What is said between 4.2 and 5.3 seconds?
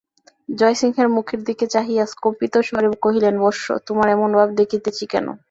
ভাব দেখিতেছি কেন?